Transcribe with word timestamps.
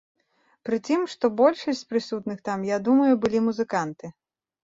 Пры 0.67 0.77
тым, 0.87 1.01
што 1.13 1.29
большасць 1.41 1.81
з 1.81 1.89
прысутных 1.91 2.39
там, 2.51 2.65
я 2.69 2.77
думаю, 2.89 3.13
былі 3.27 3.45
музыканты. 3.51 4.13